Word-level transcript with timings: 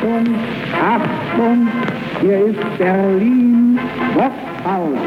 Achtung, 0.00 0.34
Achtung, 0.80 1.68
hier 2.22 2.46
ist 2.46 2.78
Berlin, 2.78 3.78
Westfalen. 4.14 4.98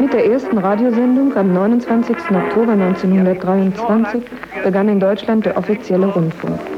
Mit 0.00 0.12
der 0.14 0.26
ersten 0.26 0.56
Radiosendung 0.56 1.36
am 1.36 1.52
29. 1.52 2.16
Oktober 2.30 2.72
1923 2.72 4.22
begann 4.64 4.88
in 4.88 5.00
Deutschland 5.00 5.44
der 5.44 5.58
offizielle 5.58 6.06
Rundfunk. 6.06 6.75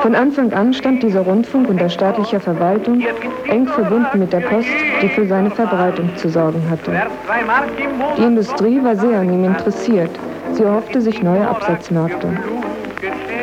Von 0.00 0.14
Anfang 0.14 0.52
an 0.52 0.72
stand 0.72 1.02
dieser 1.02 1.20
Rundfunk 1.20 1.68
unter 1.68 1.88
staatlicher 1.88 2.40
Verwaltung, 2.40 3.02
eng 3.48 3.66
verbunden 3.66 4.18
mit 4.18 4.32
der 4.32 4.40
Post, 4.40 4.68
die 5.00 5.08
für 5.08 5.26
seine 5.26 5.50
Verbreitung 5.50 6.10
zu 6.16 6.28
sorgen 6.28 6.62
hatte. 6.70 6.92
Die 8.16 8.22
Industrie 8.22 8.82
war 8.82 8.96
sehr 8.96 9.20
an 9.20 9.32
ihm 9.32 9.44
interessiert. 9.44 10.10
Sie 10.52 10.62
erhoffte 10.62 11.00
sich 11.00 11.22
neue 11.22 11.46
Absatzmärkte. 11.48 12.28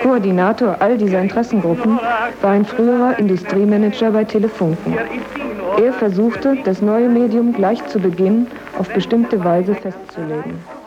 Koordinator 0.01 0.77
all 0.79 0.97
dieser 0.97 1.21
Interessengruppen 1.21 1.99
war 2.41 2.51
ein 2.51 2.65
früherer 2.65 3.19
Industriemanager 3.19 4.11
bei 4.11 4.23
Telefunken. 4.23 4.95
Er 5.81 5.93
versuchte, 5.93 6.57
das 6.63 6.81
neue 6.81 7.09
Medium 7.09 7.53
gleich 7.53 7.85
zu 7.87 7.99
Beginn 7.99 8.47
auf 8.77 8.89
bestimmte 8.93 9.43
Weise 9.43 9.75
festzulegen. 9.75 10.78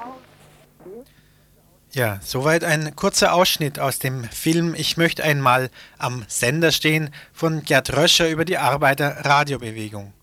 Ja, 1.95 2.21
soweit 2.23 2.65
ein 2.65 2.97
kurzer 2.97 3.35
Ausschnitt 3.35 3.79
aus 3.79 3.99
dem 3.99 4.25
Film 4.25 4.75
Ich 4.75 4.97
möchte 4.97 5.23
einmal 5.25 5.69
am 5.99 6.25
Sender 6.27 6.73
stehen 6.73 7.11
von 7.35 7.65
Gerd 7.65 7.95
Röscher 7.95 8.31
über 8.31 8.47
die 8.47 8.57
Arbeiterradiobewegung. 8.57 10.15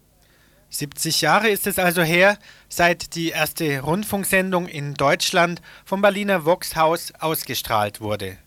70 0.72 1.22
Jahre 1.22 1.50
ist 1.50 1.68
es 1.68 1.78
also 1.78 2.02
her, 2.02 2.40
seit 2.70 3.14
die 3.14 3.30
erste 3.30 3.82
Rundfunksendung 3.82 4.68
in 4.68 4.96
Deutschland 4.96 5.62
vom 5.86 6.02
Berliner 6.02 6.44
Voxhaus 6.44 7.14
ausgestrahlt 7.20 8.02
wurde. 8.02 8.38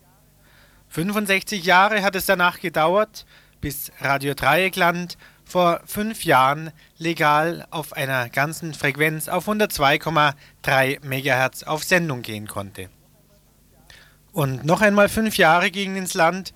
65 0.88 1.64
Jahre 1.64 2.02
hat 2.02 2.16
es 2.16 2.26
danach 2.26 2.58
gedauert, 2.58 3.24
bis 3.60 3.92
Radio 4.00 4.34
Dreieckland 4.34 5.16
vor 5.44 5.80
fünf 5.86 6.24
Jahren 6.24 6.72
legal 6.98 7.68
auf 7.70 7.92
einer 7.92 8.28
ganzen 8.30 8.74
Frequenz 8.74 9.28
auf 9.28 9.48
102,3 9.48 11.04
MHz 11.04 11.62
auf 11.62 11.84
Sendung 11.84 12.22
gehen 12.22 12.48
konnte. 12.48 12.88
Und 14.32 14.64
noch 14.64 14.80
einmal 14.80 15.08
fünf 15.08 15.36
Jahre 15.36 15.70
gingen 15.70 15.96
ins 15.96 16.14
Land, 16.14 16.54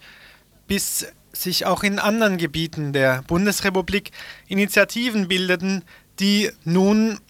bis 0.66 1.06
sich 1.32 1.66
auch 1.66 1.82
in 1.82 1.98
anderen 1.98 2.38
Gebieten 2.38 2.92
der 2.92 3.22
Bundesrepublik 3.22 4.10
Initiativen 4.48 5.28
bildeten, 5.28 5.84
die 6.18 6.50
nun 6.64 7.20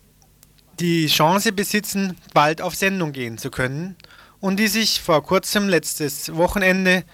die 0.78 1.06
Chance 1.06 1.52
besitzen, 1.52 2.16
bald 2.32 2.62
auf 2.62 2.74
Sendung 2.74 3.12
gehen 3.12 3.38
zu 3.38 3.50
können 3.50 3.96
und 4.40 4.58
die 4.58 4.68
sich 4.68 5.00
vor 5.00 5.22
kurzem 5.22 5.68
letztes 5.68 6.34
Wochenende 6.36 7.04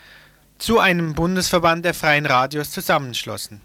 zu 0.58 0.78
einem 0.78 1.14
Bundesverband 1.14 1.84
der 1.84 1.94
freien 1.94 2.26
Radios 2.26 2.70
zusammenschlossen. 2.70 3.60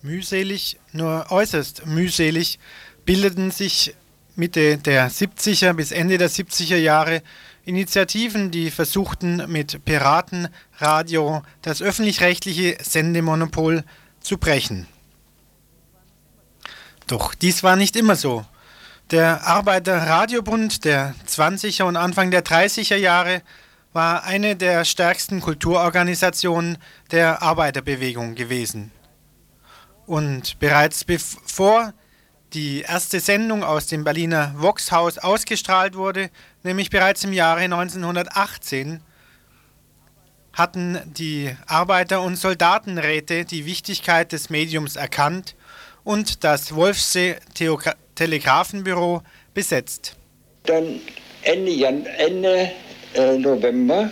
Mühselig, 0.00 0.78
nur 0.92 1.26
äußerst 1.30 1.86
mühselig, 1.86 2.58
bildeten 3.04 3.50
sich 3.50 3.94
Mitte 4.36 4.78
der 4.78 5.10
70er 5.10 5.72
bis 5.72 5.90
Ende 5.90 6.18
der 6.18 6.30
70er 6.30 6.76
Jahre 6.76 7.22
Initiativen, 7.68 8.50
die 8.50 8.70
versuchten, 8.70 9.44
mit 9.46 9.84
Piratenradio 9.84 11.42
das 11.60 11.82
öffentlich-rechtliche 11.82 12.78
Sendemonopol 12.82 13.84
zu 14.20 14.38
brechen. 14.38 14.88
Doch 17.06 17.34
dies 17.34 17.62
war 17.62 17.76
nicht 17.76 17.94
immer 17.94 18.16
so. 18.16 18.46
Der 19.10 19.46
Arbeiterradiobund 19.46 20.86
der 20.86 21.14
20er 21.26 21.82
und 21.84 21.96
Anfang 21.96 22.30
der 22.30 22.42
30er 22.42 22.96
Jahre 22.96 23.42
war 23.92 24.24
eine 24.24 24.56
der 24.56 24.86
stärksten 24.86 25.40
Kulturorganisationen 25.40 26.78
der 27.10 27.42
Arbeiterbewegung 27.42 28.34
gewesen. 28.34 28.92
Und 30.06 30.58
bereits 30.58 31.04
bevor 31.04 31.92
die 32.54 32.82
erste 32.82 33.20
Sendung 33.20 33.62
aus 33.62 33.86
dem 33.86 34.04
Berliner 34.04 34.54
Voxhaus 34.56 35.18
ausgestrahlt 35.18 35.94
wurde, 35.94 36.30
nämlich 36.62 36.90
bereits 36.90 37.24
im 37.24 37.32
Jahre 37.32 37.60
1918, 37.62 39.00
hatten 40.52 40.98
die 41.06 41.54
Arbeiter- 41.66 42.22
und 42.22 42.36
Soldatenräte 42.36 43.44
die 43.44 43.64
Wichtigkeit 43.64 44.32
des 44.32 44.50
Mediums 44.50 44.96
erkannt 44.96 45.54
und 46.04 46.42
das 46.42 46.74
Wolfsee 46.74 47.36
Telegrafenbüro 48.14 49.22
besetzt. 49.54 50.16
Dann 50.64 51.00
Ende, 51.42 51.70
Jan 51.70 52.06
Ende 52.06 52.72
äh, 53.14 53.38
November 53.38 54.10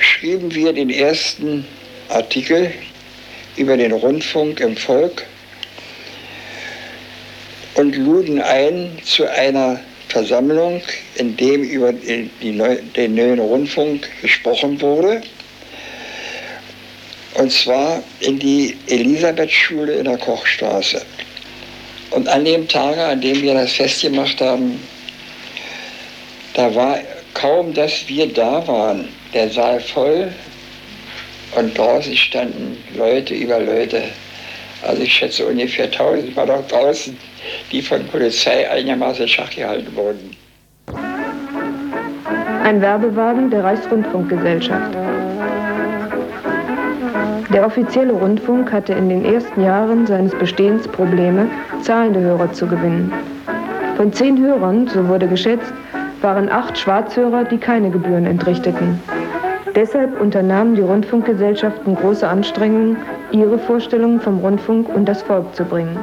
schrieben 0.00 0.54
wir 0.54 0.72
den 0.72 0.90
ersten 0.90 1.64
Artikel 2.08 2.72
über 3.56 3.76
den 3.76 3.92
Rundfunk 3.92 4.60
im 4.60 4.76
Volk 4.76 5.24
und 7.80 7.96
luden 7.96 8.42
ein 8.42 8.98
zu 9.04 9.26
einer 9.26 9.80
Versammlung, 10.08 10.82
in 11.14 11.34
dem 11.36 11.62
über 11.62 11.92
die, 11.94 12.28
den 12.42 13.14
neuen 13.14 13.38
Rundfunk 13.38 14.06
gesprochen 14.20 14.78
wurde. 14.82 15.22
Und 17.34 17.50
zwar 17.50 18.02
in 18.20 18.38
die 18.38 18.76
Elisabethschule 18.86 19.94
in 19.94 20.04
der 20.04 20.18
Kochstraße. 20.18 21.00
Und 22.10 22.28
an 22.28 22.44
dem 22.44 22.68
Tage, 22.68 23.02
an 23.02 23.20
dem 23.20 23.40
wir 23.40 23.54
das 23.54 23.72
festgemacht 23.72 24.40
haben, 24.42 24.78
da 26.52 26.74
war 26.74 26.98
kaum, 27.32 27.72
dass 27.72 28.06
wir 28.08 28.30
da 28.30 28.66
waren, 28.66 29.08
der 29.32 29.48
Saal 29.48 29.80
voll 29.80 30.30
und 31.56 31.78
draußen 31.78 32.16
standen 32.16 32.76
Leute 32.94 33.32
über 33.32 33.58
Leute. 33.58 34.02
Also 34.82 35.02
ich 35.02 35.14
schätze 35.14 35.46
ungefähr 35.46 35.86
1000 35.86 36.36
war 36.36 36.46
doch 36.46 36.66
draußen 36.68 37.16
die 37.72 37.82
von 37.82 38.04
Polizei 38.06 38.68
einigermaßen 38.70 39.28
Schach 39.28 39.50
gehalten 39.50 39.94
wurden. 39.94 40.36
Ein 42.64 42.80
Werbewagen 42.80 43.50
der 43.50 43.64
Reichsrundfunkgesellschaft. 43.64 44.94
Der 47.52 47.66
offizielle 47.66 48.12
Rundfunk 48.12 48.70
hatte 48.70 48.92
in 48.92 49.08
den 49.08 49.24
ersten 49.24 49.64
Jahren 49.64 50.06
seines 50.06 50.32
Bestehens 50.36 50.86
Probleme, 50.86 51.48
zahlende 51.82 52.20
Hörer 52.20 52.52
zu 52.52 52.66
gewinnen. 52.66 53.12
Von 53.96 54.12
zehn 54.12 54.38
Hörern, 54.38 54.86
so 54.86 55.08
wurde 55.08 55.26
geschätzt, 55.26 55.72
waren 56.20 56.48
acht 56.48 56.78
Schwarzhörer, 56.78 57.44
die 57.44 57.58
keine 57.58 57.90
Gebühren 57.90 58.26
entrichteten. 58.26 59.00
Deshalb 59.74 60.20
unternahmen 60.20 60.74
die 60.74 60.82
Rundfunkgesellschaften 60.82 61.96
große 61.96 62.28
Anstrengungen, 62.28 62.96
ihre 63.32 63.58
Vorstellungen 63.58 64.20
vom 64.20 64.38
Rundfunk 64.38 64.88
und 64.88 65.06
das 65.06 65.22
Volk 65.22 65.54
zu 65.54 65.64
bringen. 65.64 65.98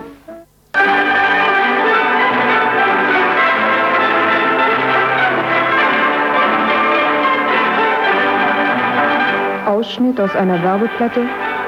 Ausschnitt 9.97 10.21
aus 10.21 10.35
einer 10.35 10.61
Werbeplatte 10.61 11.21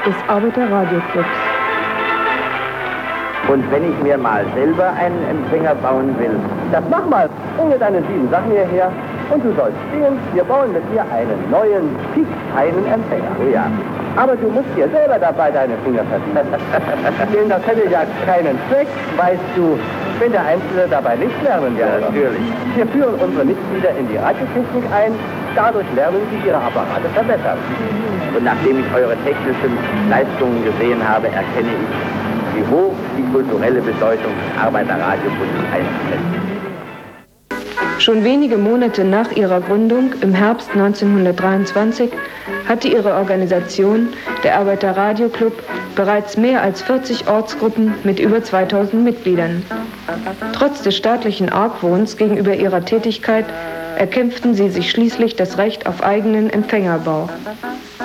des 0.06 0.14
Arbeiterradioclubs. 0.28 1.28
Und 3.48 3.72
wenn 3.72 3.92
ich 3.92 4.04
mir 4.04 4.20
mal 4.20 4.46
selber 4.54 4.94
einen 4.94 5.18
Empfänger 5.28 5.74
bauen 5.74 6.14
will, 6.20 6.38
das 6.72 6.84
mach 6.92 7.08
mal, 7.08 7.28
bringe 7.58 7.80
deine 7.80 8.02
sieben 8.02 8.30
Sachen 8.30 8.52
hierher 8.52 8.92
und 9.32 9.44
du 9.44 9.52
sollst 9.56 9.78
sehen, 9.92 10.20
wir 10.34 10.44
bauen 10.44 10.72
mit 10.74 10.84
dir 10.94 11.02
einen 11.10 11.50
neuen, 11.50 11.90
fixfeinen 12.14 12.86
Empfänger. 12.86 13.34
Oh 13.42 13.50
ja. 13.52 13.66
Aber 14.16 14.36
du 14.36 14.48
musst 14.50 14.70
dir 14.78 14.88
selber 14.90 15.18
dabei 15.18 15.50
deine 15.50 15.74
Finger 15.84 16.04
verziehen. 16.06 16.38
Denn 17.34 17.50
das 17.50 17.66
hätte 17.66 17.90
ja 17.90 18.02
keinen 18.28 18.60
Zweck, 18.70 18.88
weißt 19.18 19.50
du, 19.56 19.80
wenn 20.20 20.32
der 20.32 20.46
Einzelne 20.46 20.86
dabei 20.88 21.16
nicht 21.16 21.42
lernen 21.42 21.76
würde. 21.76 21.82
Ja, 21.82 22.00
natürlich. 22.00 22.46
Wir 22.76 22.86
führen 22.86 23.16
unsere 23.16 23.46
Mitglieder 23.46 23.90
in 23.98 24.08
die 24.08 24.18
Radiotechnik 24.18 24.86
ein. 24.94 25.14
Dadurch 25.56 25.88
lernen 25.96 26.22
sie 26.32 26.48
ihre 26.48 26.58
Apparate 26.58 27.10
verbessern. 27.14 27.58
Und 28.36 28.44
nachdem 28.44 28.80
ich 28.80 28.94
eure 28.94 29.16
technischen 29.26 29.78
Leistungen 30.10 30.64
gesehen 30.64 31.02
habe, 31.08 31.28
erkenne 31.28 31.70
ich, 31.70 32.56
wie 32.56 32.66
hoch 32.72 32.94
die 33.18 33.32
kulturelle 33.32 33.82
Bedeutung 33.82 34.32
des 34.32 34.62
Arbeiterradiobundes 34.62 35.64
einzuschätzen 35.74 36.50
Schon 38.00 38.24
wenige 38.24 38.58
Monate 38.58 39.04
nach 39.04 39.32
ihrer 39.34 39.60
Gründung 39.60 40.14
im 40.22 40.34
Herbst 40.34 40.72
1923 40.72 42.10
hatte 42.66 42.88
ihre 42.88 43.16
Organisation, 43.16 44.14
der 44.46 44.58
Arbeiterradioclub, 44.58 45.52
bereits 45.96 46.38
mehr 46.38 46.62
als 46.62 46.82
40 46.82 47.28
Ortsgruppen 47.28 47.96
mit 48.06 48.22
über 48.22 48.42
2000 48.42 49.04
Mitgliedern. 49.04 49.66
Trotz 50.54 50.82
des 50.82 50.96
staatlichen 50.96 51.50
Argwohns 51.50 52.16
gegenüber 52.16 52.56
ihrer 52.56 52.86
Tätigkeit 52.86 53.46
erkämpften 54.00 54.56
sie 54.56 54.70
sich 54.70 54.90
schließlich 54.90 55.36
das 55.36 55.58
Recht 55.58 55.86
auf 55.86 56.02
eigenen 56.02 56.50
Empfängerbau. 56.50 57.30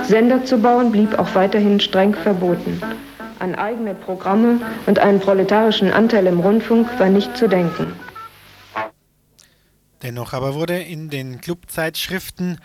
Sender 0.03 0.45
zu 0.45 0.59
bauen 0.59 0.91
blieb 0.93 1.19
auch 1.19 1.35
weiterhin 1.35 1.81
streng 1.81 2.15
verboten. 2.15 2.81
an 3.41 3.55
eigene 3.55 3.95
Programme 3.95 4.61
und 4.87 4.99
einen 4.99 5.21
proletarischen 5.21 5.93
Anteil 5.93 6.27
im 6.27 6.41
Rundfunk 6.41 6.89
war 6.99 7.11
nicht 7.11 7.37
zu 7.37 7.47
denken. 7.49 7.93
Dennoch 10.03 10.33
aber 10.33 10.55
wurde 10.55 10.79
in 10.79 11.11
den 11.11 11.41
Clubzeitschriften 11.41 12.59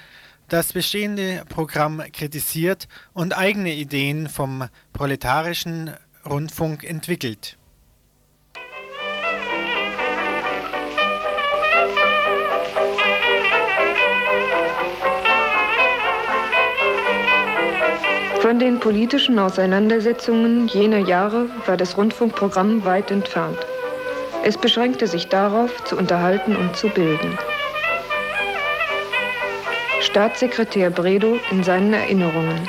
das 0.48 0.74
bestehende 0.74 1.44
Programm 1.50 2.02
kritisiert 2.14 2.88
und 3.14 3.38
eigene 3.38 3.74
Ideen 3.74 4.30
vom 4.30 4.66
proletarischen 4.94 5.92
Rundfunk 6.26 6.84
entwickelt. 6.84 7.59
Von 18.42 18.58
den 18.58 18.80
politischen 18.80 19.38
Auseinandersetzungen 19.38 20.70
jener 20.70 21.00
Jahre 21.00 21.50
war 21.66 21.76
das 21.76 21.98
Rundfunkprogramm 21.98 22.86
weit 22.86 23.12
entfernt. 23.12 23.58
Es 24.46 24.58
beschränkte 24.58 25.08
sich 25.08 25.28
darauf, 25.28 25.84
zu 25.84 25.98
unterhalten 25.98 26.56
und 26.56 26.74
zu 26.78 26.88
bilden. 26.88 27.38
Staatssekretär 30.00 30.90
Bredow 30.90 31.38
in 31.52 31.64
seinen 31.64 31.94
Erinnerungen. 31.94 32.62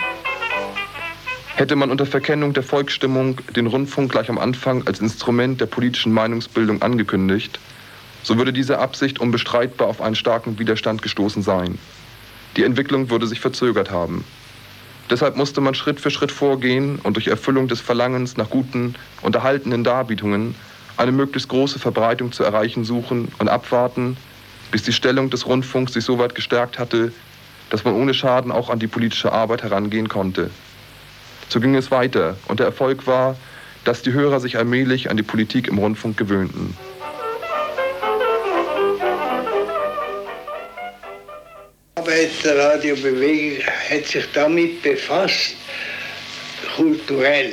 Hätte 1.55 1.77
man 1.77 1.93
unter 1.93 2.05
Verkennung 2.07 2.53
der 2.53 2.65
Volksstimmung 2.65 3.39
den 3.55 3.69
Rundfunk 3.69 4.11
gleich 4.11 4.29
am 4.29 4.39
Anfang 4.39 4.85
als 4.89 4.99
Instrument 4.99 5.61
der 5.61 5.67
politischen 5.67 6.13
Meinungsbildung 6.13 6.83
angekündigt, 6.83 7.61
so 8.25 8.37
würde 8.37 8.53
diese 8.53 8.81
Absicht 8.81 9.21
unbestreitbar 9.21 9.87
auf 9.87 10.01
einen 10.01 10.17
starken 10.17 10.59
Widerstand 10.59 11.01
gestoßen 11.01 11.43
sein. 11.43 11.79
Die 12.57 12.65
Entwicklung 12.65 13.09
würde 13.09 13.29
sich 13.29 13.39
verzögert 13.39 13.93
haben. 13.93 14.25
Deshalb 15.11 15.37
musste 15.37 15.61
man 15.61 15.75
Schritt 15.75 15.99
für 15.99 16.11
Schritt 16.11 16.31
vorgehen 16.31 17.01
und 17.03 17.15
durch 17.17 17.27
Erfüllung 17.27 17.67
des 17.67 17.81
Verlangens 17.81 18.37
nach 18.37 18.49
guten, 18.49 18.95
unterhaltenen 19.23 19.83
Darbietungen 19.83 20.55
eine 20.97 21.11
möglichst 21.11 21.49
große 21.49 21.81
Verbreitung 21.81 22.31
zu 22.31 22.45
erreichen 22.45 22.85
suchen 22.85 23.29
und 23.39 23.49
abwarten, 23.49 24.17
bis 24.71 24.85
die 24.85 24.93
Stellung 24.93 25.29
des 25.29 25.47
Rundfunks 25.47 25.95
sich 25.95 26.05
so 26.05 26.19
weit 26.21 26.37
gestärkt 26.37 26.79
hatte, 26.79 27.13
dass 27.71 27.85
man 27.85 27.95
ohne 27.95 28.15
Schaden 28.15 28.53
auch 28.53 28.71
an 28.71 28.79
die 28.79 28.87
politische 28.87 29.33
Arbeit 29.33 29.65
herangehen 29.65 30.09
konnte. 30.09 30.51
So 31.49 31.59
ging 31.59 31.75
es 31.75 31.91
weiter 31.91 32.37
und 32.47 32.61
der 32.61 32.67
Erfolg 32.67 33.09
war, 33.09 33.37
dass 33.85 34.03
die 34.03 34.13
Hörer 34.13 34.39
sich 34.39 34.59
allmählich 34.59 35.11
an 35.11 35.17
die 35.17 35.25
Politik 35.25 35.67
im 35.67 35.79
Rundfunk 35.79 36.17
gewöhnten. 36.17 36.77
Arbeiterradiobewegung 42.01 43.63
hat 43.91 44.07
sich 44.07 44.25
damit 44.33 44.83
befasst, 44.83 45.55
kulturell. 46.75 47.53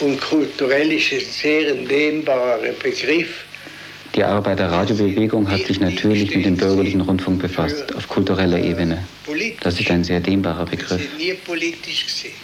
Und 0.00 0.20
kulturell 0.20 0.90
ist 0.92 1.12
ein 1.12 1.20
sehr 1.20 1.74
dehnbarer 1.74 2.58
Begriff. 2.82 3.44
Die 4.16 4.24
Arbeiterradiobewegung 4.24 5.48
hat 5.48 5.60
sich 5.60 5.78
natürlich 5.78 6.34
mit 6.34 6.44
dem 6.44 6.56
bürgerlichen 6.56 7.02
Rundfunk 7.02 7.40
befasst, 7.42 7.94
auf 7.94 8.08
kultureller 8.08 8.58
Ebene. 8.58 9.04
Das 9.60 9.78
ist 9.78 9.88
ein 9.92 10.02
sehr 10.02 10.18
dehnbarer 10.18 10.64
Begriff. 10.64 11.06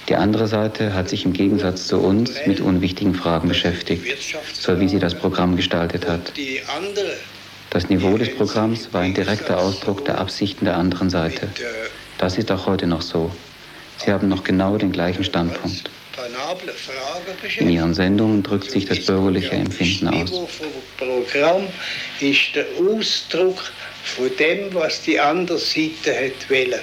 Die 0.08 0.14
andere 0.14 0.46
Seite 0.46 0.94
hat 0.94 1.08
sich 1.08 1.24
im 1.24 1.32
Gegensatz 1.32 1.88
zu 1.88 1.98
uns 1.98 2.30
mit 2.46 2.60
unwichtigen 2.60 3.16
Fragen 3.16 3.48
beschäftigt, 3.48 4.04
so 4.52 4.78
wie 4.78 4.88
sie 4.88 5.00
das 5.00 5.16
Programm 5.16 5.56
gestaltet 5.56 6.06
hat. 6.06 6.32
Das 7.76 7.90
Niveau 7.90 8.17
des 8.17 8.34
Programms 8.34 8.94
war 8.94 9.02
ein 9.02 9.12
direkter 9.12 9.58
Ausdruck 9.58 10.02
der 10.06 10.17
Absichten 10.17 10.64
der 10.64 10.78
anderen 10.78 11.11
Seite. 11.11 11.50
Das 12.17 12.38
ist 12.38 12.50
auch 12.50 12.64
heute 12.64 12.87
noch 12.87 13.02
so. 13.02 13.31
Sie 13.99 14.11
haben 14.11 14.28
noch 14.28 14.44
genau 14.44 14.78
den 14.78 14.93
gleichen 14.93 15.23
Standpunkt. 15.23 15.90
In 17.58 17.69
ihren 17.69 17.93
Sendungen 17.93 18.43
drückt 18.43 18.70
sich 18.70 18.87
das 18.87 19.05
bürgerliche 19.05 19.50
Empfinden 19.50 20.08
aus. 20.08 20.31
Das 20.31 20.49
Programm 20.96 21.67
ist 22.19 22.55
der 22.55 22.64
Ausdruck 22.81 23.62
von 24.05 24.31
dem, 24.38 24.72
was 24.72 25.02
die 25.02 25.20
andere 25.20 25.58
Seite 25.58 26.14
hat 26.14 26.49
wollen. 26.49 26.81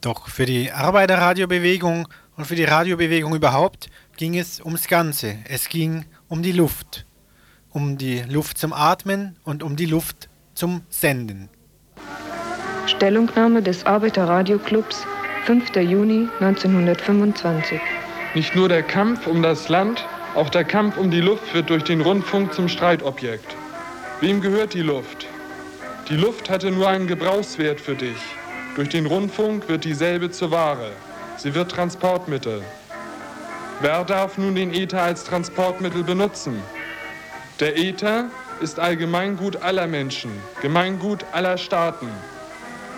Doch 0.00 0.28
für 0.28 0.46
die 0.46 0.72
Arbeiterradiobewegung 0.72 2.08
und 2.36 2.46
für 2.46 2.56
die 2.56 2.64
Radiobewegung 2.64 3.32
überhaupt 3.36 3.90
ging 4.16 4.36
es 4.36 4.60
ums 4.60 4.88
Ganze. 4.88 5.38
Es 5.48 5.68
ging 5.68 6.04
um 6.26 6.42
die 6.42 6.50
Luft 6.50 7.06
um 7.70 7.98
die 7.98 8.22
Luft 8.28 8.58
zum 8.58 8.72
Atmen 8.72 9.36
und 9.44 9.62
um 9.62 9.76
die 9.76 9.86
Luft 9.86 10.28
zum 10.54 10.82
Senden. 10.88 11.48
Stellungnahme 12.86 13.62
des 13.62 13.86
Arbeiterradioclubs, 13.86 15.06
5. 15.46 15.76
Juni 15.76 16.28
1925. 16.40 17.80
Nicht 18.34 18.54
nur 18.54 18.68
der 18.68 18.82
Kampf 18.82 19.26
um 19.26 19.42
das 19.42 19.68
Land, 19.68 20.04
auch 20.34 20.50
der 20.50 20.64
Kampf 20.64 20.96
um 20.96 21.10
die 21.10 21.20
Luft 21.20 21.54
wird 21.54 21.70
durch 21.70 21.84
den 21.84 22.00
Rundfunk 22.00 22.52
zum 22.52 22.68
Streitobjekt. 22.68 23.56
Wem 24.20 24.40
gehört 24.40 24.74
die 24.74 24.82
Luft? 24.82 25.26
Die 26.08 26.16
Luft 26.16 26.50
hatte 26.50 26.70
nur 26.70 26.88
einen 26.88 27.06
Gebrauchswert 27.06 27.80
für 27.80 27.94
dich. 27.94 28.18
Durch 28.76 28.88
den 28.88 29.06
Rundfunk 29.06 29.68
wird 29.68 29.84
dieselbe 29.84 30.30
zur 30.30 30.50
Ware. 30.50 30.92
Sie 31.36 31.54
wird 31.54 31.70
Transportmittel. 31.70 32.62
Wer 33.80 34.04
darf 34.04 34.36
nun 34.36 34.54
den 34.54 34.74
Ether 34.74 35.02
als 35.02 35.24
Transportmittel 35.24 36.04
benutzen? 36.04 36.60
Der 37.60 37.76
Äther 37.76 38.30
ist 38.62 38.78
Allgemeingut 38.78 39.56
aller 39.56 39.86
Menschen, 39.86 40.30
Gemeingut 40.62 41.26
aller 41.32 41.58
Staaten. 41.58 42.08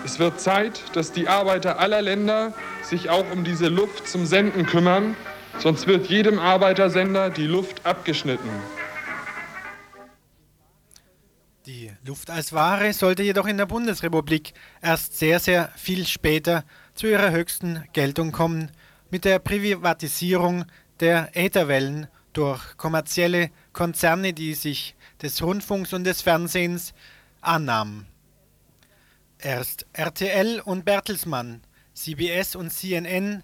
Es 0.05 0.19
wird 0.19 0.39
Zeit, 0.39 0.95
dass 0.95 1.11
die 1.11 1.27
Arbeiter 1.27 1.79
aller 1.79 2.01
Länder 2.01 2.53
sich 2.81 3.09
auch 3.09 3.29
um 3.33 3.43
diese 3.43 3.67
Luft 3.67 4.07
zum 4.07 4.25
Senden 4.25 4.65
kümmern, 4.65 5.17
sonst 5.59 5.85
wird 5.85 6.07
jedem 6.07 6.39
Arbeitersender 6.39 7.29
die 7.29 7.45
Luft 7.45 7.85
abgeschnitten. 7.85 8.49
Die 11.65 11.91
Luft 12.05 12.29
als 12.29 12.53
Ware 12.53 12.93
sollte 12.93 13.23
jedoch 13.23 13.47
in 13.47 13.57
der 13.57 13.65
Bundesrepublik 13.65 14.53
erst 14.81 15.19
sehr, 15.19 15.41
sehr 15.41 15.73
viel 15.75 16.07
später 16.07 16.63
zu 16.93 17.07
ihrer 17.07 17.31
höchsten 17.31 17.83
Geltung 17.91 18.31
kommen, 18.31 18.71
mit 19.09 19.25
der 19.25 19.39
Privatisierung 19.39 20.63
der 21.01 21.35
Ätherwellen 21.35 22.07
durch 22.31 22.77
kommerzielle 22.77 23.51
Konzerne, 23.73 24.33
die 24.33 24.53
sich 24.53 24.95
des 25.21 25.41
Rundfunks 25.41 25.93
und 25.93 26.03
des 26.03 26.21
Fernsehens 26.21 26.93
annahmen. 27.41 28.07
Erst 29.39 29.85
RTL 29.93 30.61
und 30.61 30.85
Bertelsmann, 30.85 31.61
CBS 31.93 32.55
und 32.55 32.71
CNN 32.71 33.43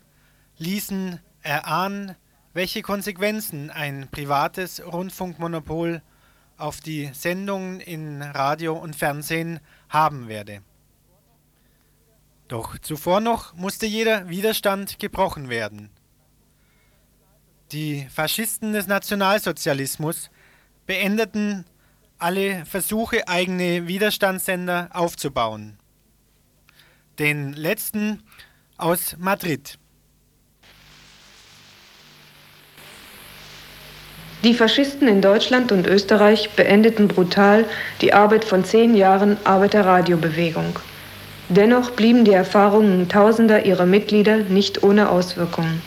ließen 0.58 1.20
erahnen, 1.42 2.16
welche 2.54 2.82
Konsequenzen 2.82 3.70
ein 3.70 4.08
privates 4.10 4.86
Rundfunkmonopol 4.86 6.02
auf 6.58 6.82
die 6.82 7.10
Sendungen 7.14 7.80
in 7.80 8.22
Radio 8.22 8.78
und 8.78 8.96
Fernsehen 8.96 9.60
haben 9.88 10.28
werde. 10.28 10.62
Doch 12.48 12.78
zuvor 12.80 13.22
noch 13.22 13.54
musste 13.54 13.86
jeder 13.86 14.28
Widerstand 14.30 15.00
gebrochen 15.00 15.50
werden. 15.50 15.90
Die 17.72 18.08
Faschisten 18.12 18.74
des 18.74 18.88
Nationalsozialismus 18.88 20.32
beendeten 20.88 21.66
alle 22.18 22.66
Versuche, 22.66 23.28
eigene 23.28 23.88
Widerstandssender 23.88 24.90
aufzubauen. 24.92 25.78
Den 27.20 27.54
letzten 27.54 28.24
aus 28.78 29.16
Madrid. 29.20 29.78
Die 34.44 34.56
Faschisten 34.56 35.08
in 35.08 35.22
Deutschland 35.22 35.72
und 35.72 35.86
Österreich 35.86 36.50
beendeten 36.56 37.08
brutal 37.08 37.66
die 38.02 38.14
Arbeit 38.14 38.46
von 38.46 38.66
zehn 38.66 38.96
Jahren 38.96 39.38
Arbeiterradiobewegung. 39.44 40.80
Dennoch 41.50 41.92
blieben 41.92 42.26
die 42.26 42.34
Erfahrungen 42.34 43.10
tausender 43.10 43.66
ihrer 43.66 43.86
Mitglieder 43.86 44.38
nicht 44.38 44.82
ohne 44.82 45.10
Auswirkungen. 45.10 45.84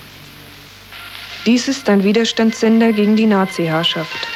Dies 1.45 1.67
ist 1.67 1.89
ein 1.89 2.05
Widerstandssender 2.05 2.93
gegen 2.93 3.17
die 3.17 3.27
Nazi-Herrschaft. 3.27 4.29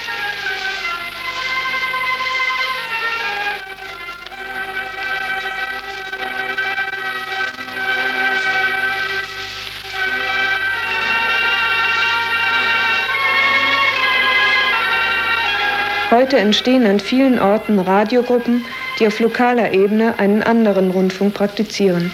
Heute 16.11 16.39
entstehen 16.39 16.87
an 16.87 16.99
vielen 16.99 17.39
Orten 17.39 17.79
Radiogruppen, 17.79 18.65
die 18.99 19.07
auf 19.07 19.21
lokaler 19.21 19.73
Ebene 19.73 20.19
einen 20.19 20.43
anderen 20.43 20.91
Rundfunk 20.91 21.35
praktizieren. 21.35 22.11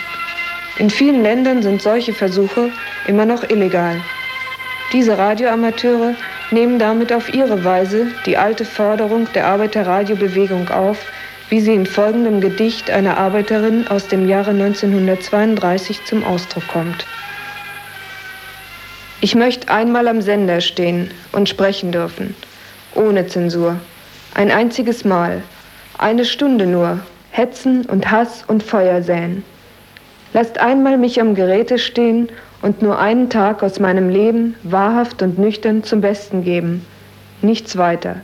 In 0.76 0.90
vielen 0.90 1.22
Ländern 1.22 1.62
sind 1.62 1.80
solche 1.80 2.12
Versuche 2.12 2.70
immer 3.06 3.24
noch 3.24 3.48
illegal. 3.48 4.02
Diese 4.92 5.16
Radioamateure 5.16 6.14
nehmen 6.50 6.78
damit 6.78 7.14
auf 7.14 7.32
ihre 7.32 7.64
Weise 7.64 8.08
die 8.26 8.36
alte 8.36 8.66
Forderung 8.66 9.26
der 9.34 9.46
Arbeiterradiobewegung 9.46 10.68
auf, 10.68 10.98
wie 11.48 11.60
sie 11.60 11.74
in 11.74 11.86
folgendem 11.86 12.42
Gedicht 12.42 12.90
einer 12.90 13.16
Arbeiterin 13.16 13.88
aus 13.88 14.08
dem 14.08 14.28
Jahre 14.28 14.50
1932 14.50 16.04
zum 16.04 16.24
Ausdruck 16.24 16.68
kommt. 16.68 17.06
Ich 19.22 19.34
möchte 19.34 19.72
einmal 19.72 20.08
am 20.08 20.20
Sender 20.20 20.60
stehen 20.60 21.10
und 21.32 21.48
sprechen 21.48 21.90
dürfen, 21.90 22.34
ohne 22.94 23.26
Zensur. 23.26 23.78
Ein 24.34 24.50
einziges 24.50 25.04
Mal, 25.04 25.42
eine 25.96 26.26
Stunde 26.26 26.66
nur, 26.66 27.00
hetzen 27.30 27.86
und 27.86 28.10
Hass 28.10 28.44
und 28.46 28.62
Feuer 28.62 29.02
säen. 29.02 29.44
Lasst 30.34 30.58
einmal 30.58 30.96
mich 30.96 31.20
am 31.20 31.34
Geräte 31.34 31.78
stehen 31.78 32.28
und 32.62 32.80
nur 32.80 32.98
einen 32.98 33.28
Tag 33.28 33.62
aus 33.62 33.80
meinem 33.80 34.08
Leben 34.08 34.54
wahrhaft 34.62 35.20
und 35.22 35.38
nüchtern 35.38 35.84
zum 35.84 36.00
Besten 36.00 36.42
geben. 36.42 36.86
Nichts 37.42 37.76
weiter. 37.76 38.16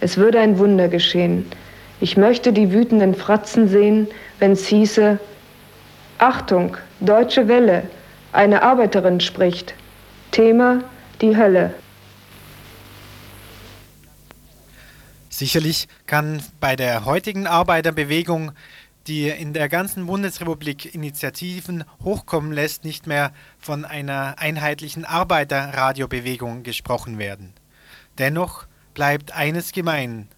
Es 0.00 0.16
würde 0.16 0.38
ein 0.38 0.58
Wunder 0.58 0.88
geschehen. 0.88 1.46
Ich 2.00 2.16
möchte 2.16 2.52
die 2.52 2.72
wütenden 2.72 3.14
Fratzen 3.14 3.68
sehen, 3.68 4.06
wenn's 4.38 4.66
hieße, 4.66 5.18
Achtung, 6.18 6.76
deutsche 7.00 7.48
Welle, 7.48 7.84
eine 8.32 8.62
Arbeiterin 8.62 9.20
spricht. 9.20 9.74
Thema 10.30 10.84
die 11.20 11.36
Hölle. 11.36 11.74
Sicherlich 15.28 15.86
kann 16.06 16.42
bei 16.60 16.76
der 16.76 17.04
heutigen 17.04 17.46
Arbeiterbewegung, 17.46 18.52
die 19.08 19.28
in 19.28 19.52
der 19.52 19.68
ganzen 19.68 20.06
Bundesrepublik 20.06 20.94
Initiativen 20.94 21.84
hochkommen 22.04 22.52
lässt, 22.52 22.84
nicht 22.84 23.06
mehr 23.06 23.32
von 23.58 23.84
einer 23.84 24.36
einheitlichen 24.38 25.04
Arbeiterradiobewegung 25.04 26.62
gesprochen 26.62 27.18
werden. 27.18 27.54
Dennoch 28.18 28.66
bleibt 28.94 29.32
eines 29.32 29.72
gemein. 29.72 30.28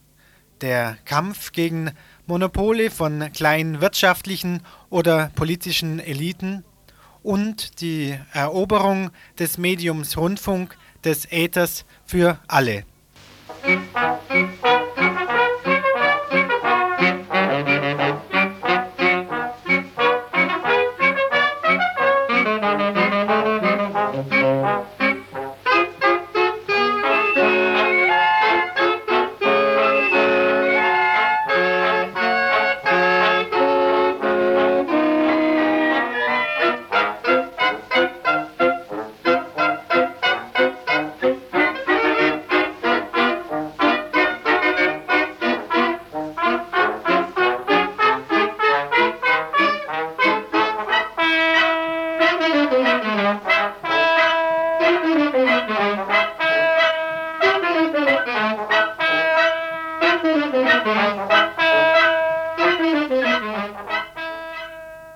Der 0.61 0.97
Kampf 1.05 1.53
gegen 1.53 1.91
Monopole 2.27 2.91
von 2.91 3.33
kleinen 3.33 3.81
wirtschaftlichen 3.81 4.63
oder 4.89 5.31
politischen 5.35 5.99
Eliten 5.99 6.65
und 7.23 7.81
die 7.81 8.17
Eroberung 8.33 9.11
des 9.39 9.59
Mediums 9.59 10.17
Rundfunk 10.17 10.77
des 11.05 11.27
Äthers 11.31 11.85
für 12.05 12.39
alle. 12.47 12.85
Thank 13.63 14.90